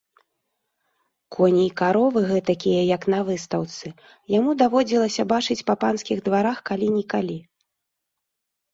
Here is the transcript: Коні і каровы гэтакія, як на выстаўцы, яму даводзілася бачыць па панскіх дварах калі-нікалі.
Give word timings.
Коні 1.35 1.61
і 1.67 1.73
каровы 1.81 2.19
гэтакія, 2.31 2.81
як 2.95 3.01
на 3.15 3.19
выстаўцы, 3.29 3.87
яму 4.39 4.57
даводзілася 4.65 5.29
бачыць 5.35 5.61
па 5.71 5.79
панскіх 5.87 6.17
дварах 6.31 6.57
калі-нікалі. 6.73 7.43